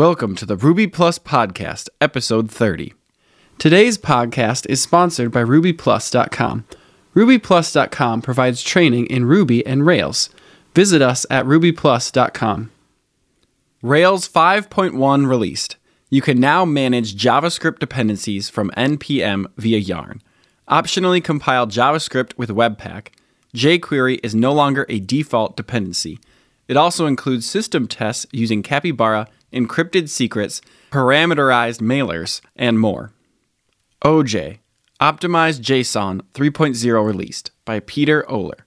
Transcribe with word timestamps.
Welcome 0.00 0.34
to 0.36 0.46
the 0.46 0.56
Ruby 0.56 0.86
Plus 0.86 1.18
Podcast, 1.18 1.90
episode 2.00 2.50
30. 2.50 2.94
Today's 3.58 3.98
podcast 3.98 4.64
is 4.70 4.80
sponsored 4.80 5.30
by 5.30 5.44
RubyPlus.com. 5.44 6.64
RubyPlus.com 7.14 8.22
provides 8.22 8.62
training 8.62 9.08
in 9.08 9.26
Ruby 9.26 9.66
and 9.66 9.84
Rails. 9.84 10.30
Visit 10.74 11.02
us 11.02 11.26
at 11.28 11.44
RubyPlus.com. 11.44 12.70
Rails 13.82 14.26
5.1 14.26 15.28
released. 15.28 15.76
You 16.08 16.22
can 16.22 16.40
now 16.40 16.64
manage 16.64 17.14
JavaScript 17.14 17.78
dependencies 17.78 18.48
from 18.48 18.70
NPM 18.78 19.52
via 19.58 19.76
Yarn. 19.76 20.22
Optionally 20.66 21.22
compile 21.22 21.66
JavaScript 21.66 22.38
with 22.38 22.48
Webpack. 22.48 23.08
jQuery 23.54 24.18
is 24.22 24.34
no 24.34 24.54
longer 24.54 24.86
a 24.88 24.98
default 24.98 25.58
dependency. 25.58 26.18
It 26.68 26.78
also 26.78 27.04
includes 27.04 27.44
system 27.44 27.86
tests 27.86 28.24
using 28.32 28.62
Capybara, 28.62 29.28
encrypted 29.52 30.08
secrets, 30.08 30.60
parameterized 30.90 31.80
mailers, 31.80 32.40
and 32.56 32.78
more. 32.78 33.12
OJ, 34.04 34.58
Optimized 35.00 35.60
JSON 35.60 36.20
3.0 36.34 37.06
released 37.06 37.50
by 37.64 37.80
Peter 37.80 38.22
Ohler. 38.28 38.60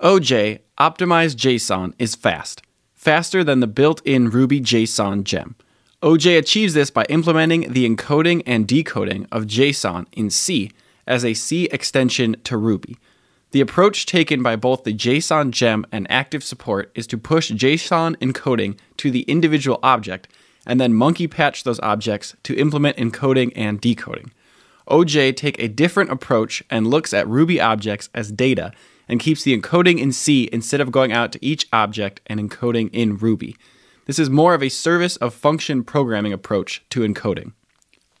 OJ, 0.00 0.60
Optimized 0.78 1.36
JSON 1.36 1.92
is 1.98 2.14
fast, 2.14 2.62
faster 2.94 3.44
than 3.44 3.60
the 3.60 3.66
built 3.66 4.00
in 4.04 4.30
Ruby 4.30 4.60
JSON 4.60 5.24
gem. 5.24 5.54
OJ 6.02 6.38
achieves 6.38 6.74
this 6.74 6.90
by 6.90 7.04
implementing 7.08 7.72
the 7.72 7.88
encoding 7.88 8.42
and 8.46 8.68
decoding 8.68 9.26
of 9.32 9.44
JSON 9.44 10.06
in 10.12 10.30
C 10.30 10.70
as 11.06 11.24
a 11.24 11.34
C 11.34 11.64
extension 11.66 12.36
to 12.44 12.56
Ruby. 12.56 12.96
The 13.56 13.62
approach 13.62 14.04
taken 14.04 14.42
by 14.42 14.56
both 14.56 14.84
the 14.84 14.92
JSON 14.92 15.50
gem 15.50 15.86
and 15.90 16.06
active 16.10 16.44
support 16.44 16.92
is 16.94 17.06
to 17.06 17.16
push 17.16 17.50
JSON 17.50 18.14
encoding 18.16 18.78
to 18.98 19.10
the 19.10 19.22
individual 19.22 19.80
object 19.82 20.28
and 20.66 20.78
then 20.78 20.92
monkey 20.92 21.26
patch 21.26 21.64
those 21.64 21.80
objects 21.80 22.36
to 22.42 22.54
implement 22.58 22.98
encoding 22.98 23.54
and 23.56 23.80
decoding. 23.80 24.30
OJ 24.90 25.34
take 25.34 25.58
a 25.58 25.68
different 25.68 26.10
approach 26.10 26.62
and 26.68 26.86
looks 26.86 27.14
at 27.14 27.26
Ruby 27.26 27.58
objects 27.58 28.10
as 28.12 28.30
data 28.30 28.72
and 29.08 29.20
keeps 29.20 29.42
the 29.42 29.58
encoding 29.58 30.00
in 30.00 30.12
C 30.12 30.50
instead 30.52 30.82
of 30.82 30.92
going 30.92 31.14
out 31.14 31.32
to 31.32 31.42
each 31.42 31.66
object 31.72 32.20
and 32.26 32.38
encoding 32.38 32.90
in 32.92 33.16
Ruby. 33.16 33.56
This 34.04 34.18
is 34.18 34.28
more 34.28 34.52
of 34.52 34.62
a 34.62 34.68
service 34.68 35.16
of 35.16 35.32
function 35.32 35.82
programming 35.82 36.34
approach 36.34 36.84
to 36.90 37.00
encoding. 37.00 37.54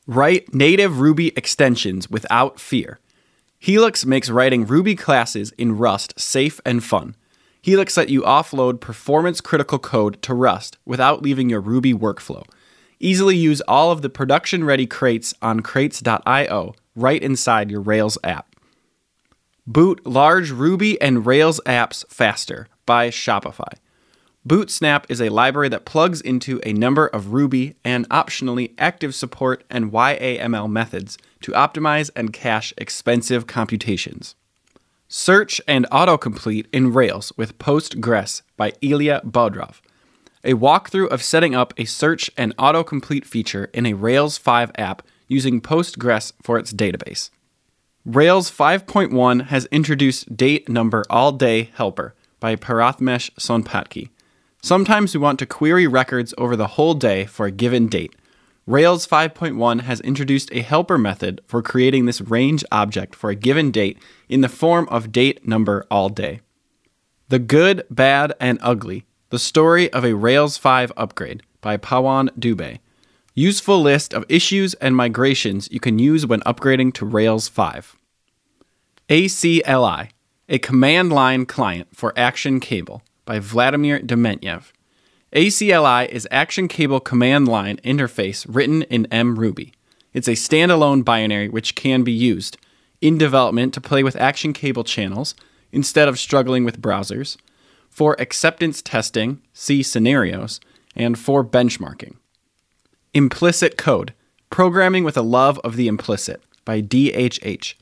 Write 0.06 0.54
native 0.54 1.00
Ruby 1.00 1.36
extensions 1.36 2.08
without 2.08 2.58
fear. 2.58 3.00
Helix 3.58 4.04
makes 4.04 4.30
writing 4.30 4.66
Ruby 4.66 4.94
classes 4.94 5.52
in 5.52 5.76
Rust 5.76 6.18
safe 6.18 6.60
and 6.64 6.84
fun. 6.84 7.16
Helix 7.62 7.96
let 7.96 8.08
you 8.08 8.22
offload 8.22 8.80
performance 8.80 9.40
critical 9.40 9.78
code 9.78 10.22
to 10.22 10.34
Rust 10.34 10.78
without 10.84 11.22
leaving 11.22 11.50
your 11.50 11.60
Ruby 11.60 11.92
workflow. 11.92 12.44
Easily 13.00 13.36
use 13.36 13.60
all 13.62 13.90
of 13.90 14.02
the 14.02 14.08
production 14.08 14.64
ready 14.64 14.86
crates 14.86 15.34
on 15.42 15.60
crates.io 15.60 16.74
right 16.94 17.22
inside 17.22 17.70
your 17.70 17.80
Rails 17.80 18.18
app. 18.22 18.54
Boot 19.66 20.06
large 20.06 20.52
Ruby 20.52 21.00
and 21.00 21.26
Rails 21.26 21.60
apps 21.66 22.04
faster 22.08 22.68
by 22.86 23.10
Shopify. 23.10 23.72
Bootsnap 24.46 25.06
is 25.08 25.20
a 25.20 25.28
library 25.28 25.68
that 25.70 25.84
plugs 25.84 26.20
into 26.20 26.60
a 26.62 26.72
number 26.72 27.08
of 27.08 27.32
Ruby 27.32 27.74
and 27.84 28.08
optionally 28.10 28.74
active 28.78 29.12
support 29.12 29.64
and 29.68 29.90
YAML 29.90 30.70
methods 30.70 31.18
to 31.40 31.50
optimize 31.50 32.10
and 32.14 32.32
cache 32.32 32.72
expensive 32.78 33.48
computations. 33.48 34.36
Search 35.08 35.60
and 35.66 35.84
autocomplete 35.90 36.66
in 36.72 36.92
Rails 36.92 37.32
with 37.36 37.58
Postgres 37.58 38.42
by 38.56 38.72
Ilya 38.80 39.22
Bodrov. 39.24 39.80
A 40.44 40.54
walkthrough 40.54 41.08
of 41.08 41.24
setting 41.24 41.56
up 41.56 41.74
a 41.76 41.84
search 41.84 42.30
and 42.36 42.56
autocomplete 42.56 43.24
feature 43.24 43.68
in 43.74 43.84
a 43.84 43.94
Rails 43.94 44.38
5 44.38 44.70
app 44.76 45.02
using 45.26 45.60
Postgres 45.60 46.32
for 46.40 46.56
its 46.56 46.72
database. 46.72 47.30
Rails 48.04 48.48
5.1 48.48 49.46
has 49.46 49.66
introduced 49.72 50.36
Date 50.36 50.68
Number 50.68 51.02
All 51.10 51.32
Day 51.32 51.70
Helper 51.74 52.14
by 52.38 52.54
Prathamesh 52.54 53.32
Sonpatki. 53.40 54.10
Sometimes 54.62 55.14
we 55.14 55.20
want 55.20 55.38
to 55.38 55.46
query 55.46 55.86
records 55.86 56.34
over 56.36 56.56
the 56.56 56.66
whole 56.66 56.94
day 56.94 57.24
for 57.24 57.46
a 57.46 57.50
given 57.50 57.86
date. 57.86 58.14
Rails 58.66 59.06
5.1 59.06 59.82
has 59.82 60.00
introduced 60.00 60.50
a 60.52 60.62
helper 60.62 60.98
method 60.98 61.40
for 61.46 61.62
creating 61.62 62.06
this 62.06 62.20
range 62.20 62.64
object 62.72 63.14
for 63.14 63.30
a 63.30 63.36
given 63.36 63.70
date 63.70 63.96
in 64.28 64.40
the 64.40 64.48
form 64.48 64.88
of 64.88 65.12
date 65.12 65.46
number 65.46 65.86
all 65.88 66.08
day. 66.08 66.40
The 67.28 67.38
Good, 67.38 67.84
Bad, 67.90 68.34
and 68.40 68.58
Ugly 68.60 69.04
The 69.30 69.38
Story 69.38 69.92
of 69.92 70.04
a 70.04 70.14
Rails 70.14 70.56
5 70.56 70.92
Upgrade 70.96 71.42
by 71.60 71.76
Pawan 71.76 72.30
Dubey. 72.38 72.80
Useful 73.34 73.80
list 73.80 74.12
of 74.12 74.24
issues 74.28 74.74
and 74.74 74.96
migrations 74.96 75.68
you 75.70 75.78
can 75.78 76.00
use 76.00 76.26
when 76.26 76.40
upgrading 76.40 76.94
to 76.94 77.06
Rails 77.06 77.46
5. 77.46 77.96
ACLI, 79.08 80.08
a 80.48 80.58
command 80.58 81.12
line 81.12 81.46
client 81.46 81.88
for 81.94 82.12
Action 82.16 82.58
Cable 82.58 83.02
by 83.26 83.38
Vladimir 83.38 84.00
Dementyev. 84.00 84.72
ACLI 85.34 86.08
is 86.08 86.26
Action 86.30 86.68
Cable 86.68 87.00
Command 87.00 87.46
Line 87.46 87.76
Interface 87.84 88.46
written 88.48 88.82
in 88.82 89.06
mRuby. 89.06 89.72
It's 90.14 90.28
a 90.28 90.32
standalone 90.32 91.04
binary 91.04 91.50
which 91.50 91.74
can 91.74 92.04
be 92.04 92.12
used 92.12 92.56
in 93.02 93.18
development 93.18 93.74
to 93.74 93.80
play 93.82 94.02
with 94.02 94.16
Action 94.16 94.54
Cable 94.54 94.84
channels 94.84 95.34
instead 95.72 96.08
of 96.08 96.18
struggling 96.18 96.64
with 96.64 96.80
browsers, 96.80 97.36
for 97.90 98.16
acceptance 98.18 98.80
testing, 98.80 99.42
see 99.52 99.82
scenarios, 99.82 100.60
and 100.94 101.18
for 101.18 101.44
benchmarking. 101.44 102.16
Implicit 103.12 103.76
Code 103.76 104.14
Programming 104.48 105.04
with 105.04 105.16
a 105.16 105.22
Love 105.22 105.58
of 105.64 105.76
the 105.76 105.88
Implicit 105.88 106.42
by 106.64 106.80
DHH. 106.80 107.74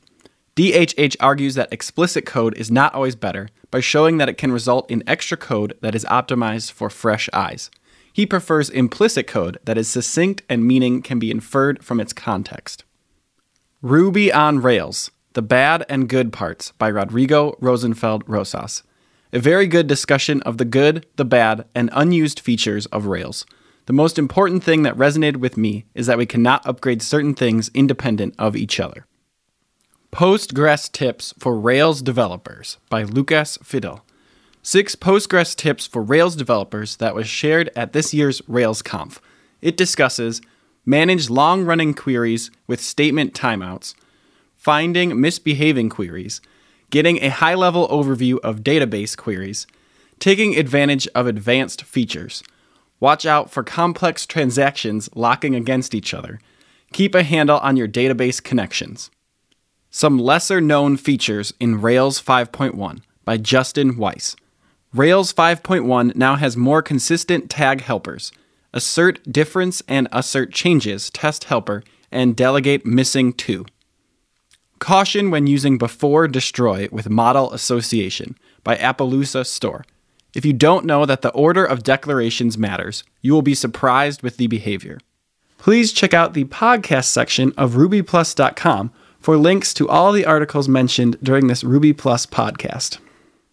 DHH 0.55 1.17
argues 1.19 1.55
that 1.55 1.73
explicit 1.73 2.25
code 2.25 2.57
is 2.57 2.71
not 2.71 2.93
always 2.93 3.17
better 3.17 3.49
by 3.71 3.81
showing 3.81 4.17
that 4.17 4.29
it 4.29 4.37
can 4.37 4.53
result 4.53 4.89
in 4.89 5.03
extra 5.05 5.35
code 5.35 5.77
that 5.81 5.95
is 5.95 6.05
optimized 6.05 6.71
for 6.71 6.89
fresh 6.89 7.27
eyes. 7.33 7.69
He 8.13 8.25
prefers 8.25 8.69
implicit 8.69 9.27
code 9.27 9.57
that 9.65 9.77
is 9.77 9.89
succinct 9.89 10.43
and 10.47 10.65
meaning 10.65 11.01
can 11.01 11.19
be 11.19 11.29
inferred 11.29 11.83
from 11.83 11.99
its 11.99 12.13
context. 12.13 12.85
Ruby 13.81 14.31
on 14.31 14.59
Rails 14.61 15.11
The 15.33 15.41
Bad 15.41 15.85
and 15.89 16.07
Good 16.07 16.31
Parts 16.31 16.71
by 16.77 16.87
Rodrigo 16.87 17.57
Rosenfeld 17.59 18.23
Rosas. 18.25 18.81
A 19.33 19.39
very 19.39 19.67
good 19.67 19.87
discussion 19.87 20.41
of 20.43 20.57
the 20.57 20.63
good, 20.63 21.05
the 21.17 21.25
bad, 21.25 21.65
and 21.75 21.89
unused 21.91 22.39
features 22.39 22.85
of 22.85 23.07
Rails. 23.07 23.45
The 23.87 23.93
most 23.93 24.17
important 24.17 24.63
thing 24.63 24.83
that 24.83 24.95
resonated 24.95 25.37
with 25.37 25.57
me 25.57 25.83
is 25.93 26.07
that 26.07 26.17
we 26.17 26.25
cannot 26.25 26.65
upgrade 26.65 27.01
certain 27.01 27.33
things 27.33 27.69
independent 27.73 28.35
of 28.39 28.55
each 28.55 28.79
other. 28.79 29.05
Postgres 30.11 30.89
Tips 30.91 31.33
for 31.39 31.59
Rails 31.59 32.01
Developers 32.01 32.77
by 32.89 33.03
Lukas 33.03 33.57
Fittl. 33.57 34.01
Six 34.61 34.95
Postgres 34.95 35.55
tips 35.55 35.85
for 35.85 36.01
Rails 36.01 36.35
developers 36.35 36.95
that 36.95 37.13
was 37.13 37.27
shared 37.27 37.69
at 37.75 37.93
this 37.93 38.13
year's 38.13 38.41
RailsConf. 38.41 39.19
It 39.61 39.77
discusses 39.77 40.41
manage 40.85 41.29
long 41.29 41.65
running 41.65 41.93
queries 41.93 42.49
with 42.65 42.81
statement 42.81 43.33
timeouts, 43.33 43.93
finding 44.55 45.19
misbehaving 45.19 45.89
queries, 45.89 46.41
getting 46.89 47.21
a 47.21 47.29
high 47.29 47.55
level 47.55 47.87
overview 47.89 48.39
of 48.39 48.63
database 48.63 49.17
queries, 49.17 49.67
taking 50.17 50.57
advantage 50.57 51.07
of 51.09 51.27
advanced 51.27 51.83
features. 51.83 52.41
Watch 52.99 53.25
out 53.25 53.51
for 53.51 53.63
complex 53.63 54.25
transactions 54.25 55.09
locking 55.13 55.55
against 55.55 55.93
each 55.93 56.13
other. 56.13 56.39
Keep 56.93 57.13
a 57.13 57.23
handle 57.23 57.59
on 57.59 57.75
your 57.75 57.87
database 57.87 58.41
connections. 58.41 59.11
Some 59.97 60.19
lesser 60.19 60.59
known 60.59 60.97
features 60.97 61.53
in 61.57 61.79
Rails 61.79 62.21
5.1 62.21 63.01
by 63.23 63.37
Justin 63.37 63.95
Weiss. 63.95 64.35
Rails 64.93 65.31
5.1 65.31 66.13
now 66.17 66.35
has 66.35 66.57
more 66.57 66.81
consistent 66.81 67.49
tag 67.49 67.79
helpers, 67.79 68.33
assert 68.73 69.23
difference 69.31 69.81
and 69.87 70.09
assert 70.11 70.51
changes 70.51 71.09
test 71.11 71.45
helper, 71.45 71.81
and 72.11 72.35
delegate 72.35 72.85
missing 72.85 73.31
to. 73.35 73.65
Caution 74.79 75.31
when 75.31 75.47
using 75.47 75.77
before 75.77 76.27
destroy 76.27 76.89
with 76.91 77.09
model 77.09 77.53
association 77.53 78.37
by 78.65 78.75
Appaloosa 78.75 79.45
Store. 79.45 79.85
If 80.33 80.43
you 80.43 80.51
don't 80.51 80.83
know 80.83 81.05
that 81.05 81.21
the 81.21 81.31
order 81.31 81.63
of 81.63 81.83
declarations 81.83 82.57
matters, 82.57 83.05
you 83.21 83.31
will 83.31 83.41
be 83.41 83.55
surprised 83.55 84.23
with 84.23 84.35
the 84.35 84.47
behavior. 84.47 84.99
Please 85.57 85.93
check 85.93 86.13
out 86.13 86.33
the 86.33 86.43
podcast 86.43 87.05
section 87.05 87.53
of 87.55 87.75
rubyplus.com 87.75 88.91
for 89.25 89.37
links 89.37 89.73
to 89.73 89.89
all 89.89 90.11
the 90.11 90.23
articles 90.23 90.69
mentioned 90.69 91.17
during 91.23 91.47
this 91.47 91.63
Ruby 91.63 91.93
Plus 91.93 92.27
podcast. 92.27 92.99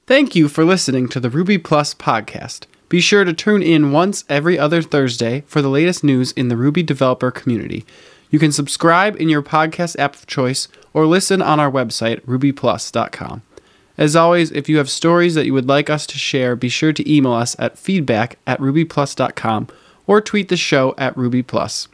Thank 0.07 0.37
you 0.37 0.47
for 0.51 0.67
listening 0.67 1.09
to 1.09 1.19
the 1.19 1.31
Ruby 1.31 1.57
Plus 1.57 1.95
podcast. 1.95 2.67
Be 2.91 3.01
sure 3.01 3.25
to 3.25 3.33
tune 3.33 3.63
in 3.63 3.91
once 3.91 4.27
every 4.29 4.59
other 4.59 4.83
Thursday 4.83 5.45
for 5.47 5.63
the 5.63 5.71
latest 5.71 6.05
news 6.05 6.33
in 6.33 6.49
the 6.49 6.59
Ruby 6.59 6.83
developer 6.83 7.31
community. 7.31 7.87
You 8.29 8.39
can 8.39 8.53
subscribe 8.53 9.19
in 9.19 9.31
your 9.31 9.41
podcast 9.41 9.99
app 9.99 10.15
of 10.15 10.27
choice 10.27 10.69
or 10.93 11.07
listen 11.07 11.41
on 11.41 11.59
our 11.59 11.71
website, 11.71 12.21
rubyplus.com. 12.27 13.41
As 13.97 14.15
always, 14.15 14.51
if 14.51 14.69
you 14.69 14.77
have 14.77 14.91
stories 14.91 15.35
that 15.37 15.47
you 15.47 15.55
would 15.55 15.69
like 15.69 15.89
us 15.89 16.07
to 16.09 16.19
share, 16.19 16.55
be 16.55 16.69
sure 16.69 16.93
to 16.93 17.11
email 17.11 17.33
us 17.33 17.57
at 17.59 17.79
feedback 17.79 18.37
at 18.47 18.61
rubyplus.com 18.61 19.69
or 20.07 20.21
tweet 20.21 20.51
the 20.51 20.59
show 20.59 20.95
at 20.99 21.17
Ruby 21.17 21.43
Plus. 21.43 21.89